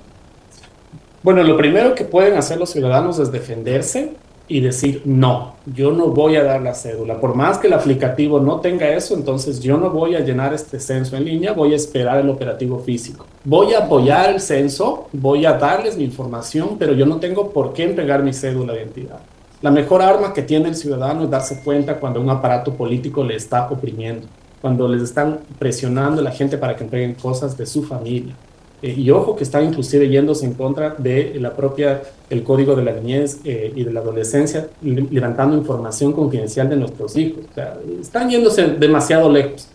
Bueno, 1.23 1.43
lo 1.43 1.57
primero 1.57 1.95
que 1.95 2.05
pueden 2.05 2.37
hacer 2.37 2.59
los 2.59 2.69
ciudadanos 2.69 3.19
es 3.19 3.31
defenderse 3.31 4.13
y 4.47 4.61
decir, 4.61 5.01
no, 5.05 5.55
yo 5.65 5.91
no 5.91 6.07
voy 6.07 6.37
a 6.37 6.43
dar 6.43 6.61
la 6.61 6.73
cédula. 6.73 7.19
Por 7.19 7.35
más 7.35 7.57
que 7.57 7.67
el 7.67 7.73
aplicativo 7.73 8.39
no 8.39 8.59
tenga 8.61 8.89
eso, 8.89 9.13
entonces 9.13 9.59
yo 9.59 9.77
no 9.77 9.89
voy 9.89 10.15
a 10.15 10.21
llenar 10.21 10.53
este 10.53 10.79
censo 10.79 11.17
en 11.17 11.25
línea, 11.25 11.51
voy 11.51 11.73
a 11.73 11.75
esperar 11.75 12.19
el 12.19 12.29
operativo 12.29 12.79
físico. 12.79 13.25
Voy 13.43 13.73
a 13.73 13.79
apoyar 13.79 14.29
el 14.29 14.39
censo, 14.39 15.07
voy 15.11 15.45
a 15.45 15.53
darles 15.53 15.97
mi 15.97 16.05
información, 16.05 16.77
pero 16.79 16.93
yo 16.93 17.05
no 17.05 17.17
tengo 17.17 17.51
por 17.51 17.73
qué 17.73 17.83
entregar 17.83 18.23
mi 18.23 18.33
cédula 18.33 18.73
de 18.73 18.83
identidad. 18.83 19.19
La 19.61 19.71
mejor 19.71 20.01
arma 20.01 20.33
que 20.33 20.43
tiene 20.43 20.69
el 20.69 20.75
ciudadano 20.75 21.23
es 21.23 21.29
darse 21.29 21.61
cuenta 21.63 21.99
cuando 21.99 22.21
un 22.21 22.29
aparato 22.29 22.73
político 22.73 23.23
le 23.23 23.35
está 23.35 23.67
oprimiendo, 23.69 24.27
cuando 24.61 24.87
les 24.87 25.01
están 25.01 25.39
presionando 25.59 26.21
a 26.21 26.23
la 26.23 26.31
gente 26.31 26.57
para 26.57 26.75
que 26.75 26.83
entreguen 26.83 27.15
cosas 27.15 27.57
de 27.57 27.65
su 27.65 27.83
familia 27.83 28.35
eh, 28.81 28.93
y 28.95 29.09
ojo 29.09 29.35
que 29.35 29.43
están 29.43 29.65
inclusive 29.65 30.07
yéndose 30.07 30.45
en 30.45 30.53
contra 30.53 30.93
de 30.97 31.35
la 31.39 31.55
propia, 31.55 32.01
el 32.29 32.43
código 32.43 32.75
de 32.75 32.83
la 32.83 32.91
niñez 32.91 33.39
eh, 33.43 33.73
y 33.75 33.83
de 33.83 33.91
la 33.91 34.01
adolescencia, 34.01 34.67
levantando 34.81 35.57
información 35.57 36.13
confidencial 36.13 36.69
de 36.69 36.75
nuestros 36.75 37.17
hijos. 37.17 37.45
O 37.51 37.53
sea, 37.55 37.77
están 37.99 38.29
yéndose 38.29 38.67
demasiado 38.67 39.31
lejos. 39.31 39.67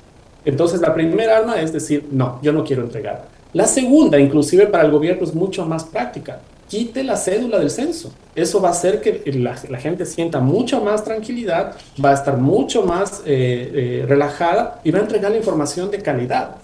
Entonces, 0.44 0.80
la 0.80 0.94
primera 0.94 1.38
arma 1.38 1.60
es 1.60 1.72
decir, 1.72 2.06
no, 2.12 2.38
yo 2.42 2.52
no 2.52 2.64
quiero 2.64 2.82
entregar. 2.82 3.26
La 3.52 3.66
segunda, 3.66 4.18
inclusive 4.18 4.66
para 4.66 4.84
el 4.84 4.92
gobierno, 4.92 5.24
es 5.24 5.34
mucho 5.34 5.66
más 5.66 5.84
práctica. 5.84 6.40
Quite 6.68 7.02
la 7.04 7.16
cédula 7.16 7.58
del 7.58 7.70
censo. 7.70 8.12
Eso 8.34 8.60
va 8.60 8.68
a 8.68 8.72
hacer 8.72 9.00
que 9.00 9.30
la, 9.32 9.56
gente 9.78 10.06
sienta 10.06 10.40
mucha 10.40 10.80
más 10.80 11.04
tranquilidad, 11.04 11.74
va 12.02 12.10
a 12.10 12.14
estar 12.14 12.38
mucho 12.38 12.82
más 12.82 13.22
eh, 13.26 14.04
relajada 14.08 14.80
y 14.82 14.90
va 14.90 15.00
a 15.00 15.02
entregar 15.02 15.32
la 15.32 15.36
información 15.36 15.90
de 15.90 15.98
calidad. 15.98 16.56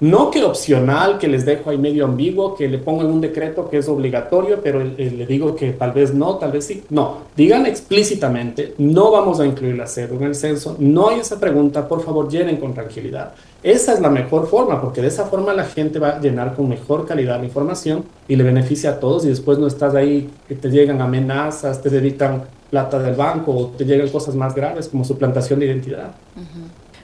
No 0.00 0.30
que 0.30 0.44
opcional, 0.44 1.18
que 1.18 1.26
les 1.26 1.44
dejo 1.44 1.70
ahí 1.70 1.78
medio 1.78 2.04
ambiguo, 2.04 2.54
que 2.54 2.68
le 2.68 2.78
pongo 2.78 3.02
en 3.02 3.08
un 3.08 3.20
decreto 3.20 3.68
que 3.68 3.78
es 3.78 3.88
obligatorio, 3.88 4.60
pero 4.62 4.82
le 4.82 5.26
digo 5.26 5.56
que 5.56 5.72
tal 5.72 5.90
vez 5.90 6.14
no, 6.14 6.36
tal 6.36 6.52
vez 6.52 6.66
sí. 6.66 6.84
No, 6.90 7.22
digan 7.36 7.66
explícitamente, 7.66 8.74
no 8.78 9.10
vamos 9.10 9.40
a 9.40 9.46
incluir 9.46 9.76
la 9.76 9.88
cédula 9.88 10.20
en 10.20 10.26
el 10.28 10.34
censo, 10.36 10.76
no 10.78 11.08
hay 11.08 11.20
esa 11.20 11.40
pregunta, 11.40 11.88
por 11.88 12.02
favor 12.04 12.30
llenen 12.30 12.58
con 12.58 12.74
tranquilidad. 12.74 13.32
Esa 13.62 13.92
es 13.92 14.00
la 14.00 14.08
mejor 14.08 14.46
forma, 14.46 14.80
porque 14.80 15.00
de 15.02 15.08
esa 15.08 15.24
forma 15.24 15.52
la 15.52 15.64
gente 15.64 15.98
va 15.98 16.10
a 16.10 16.20
llenar 16.20 16.54
con 16.54 16.68
mejor 16.68 17.04
calidad 17.04 17.40
la 17.40 17.46
información 17.46 18.04
y 18.28 18.36
le 18.36 18.44
beneficia 18.44 18.90
a 18.90 19.00
todos 19.00 19.24
y 19.24 19.28
después 19.28 19.58
no 19.58 19.66
estás 19.66 19.96
ahí 19.96 20.30
que 20.46 20.54
te 20.54 20.70
llegan 20.70 21.02
amenazas, 21.02 21.82
te 21.82 21.90
dedican 21.90 22.44
plata 22.70 23.00
del 23.00 23.16
banco 23.16 23.52
o 23.52 23.66
te 23.68 23.84
llegan 23.84 24.08
cosas 24.10 24.36
más 24.36 24.54
graves 24.54 24.86
como 24.86 25.04
suplantación 25.04 25.58
de 25.58 25.66
identidad. 25.66 26.14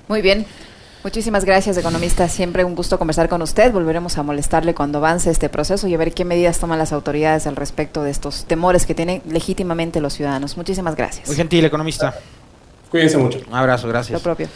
Muy 0.08 0.22
bien. 0.22 0.46
Muchísimas 1.04 1.44
gracias, 1.44 1.76
economista. 1.76 2.30
Siempre 2.30 2.64
un 2.64 2.74
gusto 2.74 2.98
conversar 2.98 3.28
con 3.28 3.42
usted. 3.42 3.70
Volveremos 3.70 4.16
a 4.16 4.22
molestarle 4.22 4.74
cuando 4.74 4.98
avance 4.98 5.30
este 5.30 5.50
proceso 5.50 5.86
y 5.86 5.94
a 5.94 5.98
ver 5.98 6.14
qué 6.14 6.24
medidas 6.24 6.58
toman 6.58 6.78
las 6.78 6.94
autoridades 6.94 7.46
al 7.46 7.56
respecto 7.56 8.02
de 8.02 8.10
estos 8.10 8.46
temores 8.46 8.86
que 8.86 8.94
tienen 8.94 9.20
legítimamente 9.28 10.00
los 10.00 10.14
ciudadanos. 10.14 10.56
Muchísimas 10.56 10.96
gracias. 10.96 11.26
Muy 11.26 11.36
gentil, 11.36 11.62
economista. 11.66 12.18
Cuídense 12.90 13.18
mucho. 13.18 13.38
Un 13.46 13.54
abrazo, 13.54 13.86
gracias. 13.86 14.18
Lo 14.18 14.22
propio. 14.22 14.48